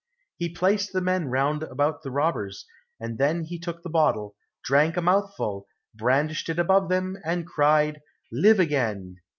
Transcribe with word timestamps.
He 0.37 0.49
placed 0.51 0.93
the 0.93 0.99
men 1.01 1.27
round 1.27 1.61
about 1.61 2.01
the 2.01 2.09
robbers, 2.09 2.65
and 2.99 3.19
then 3.19 3.43
he 3.43 3.59
took 3.59 3.83
the 3.83 3.89
bottle, 3.91 4.33
drank 4.63 4.97
a 4.97 5.01
mouthful, 5.03 5.67
brandished 5.93 6.49
it 6.49 6.57
above 6.57 6.89
them, 6.89 7.17
and 7.23 7.45
cried, 7.45 8.01
"Live 8.31 8.59
again." 8.59 9.17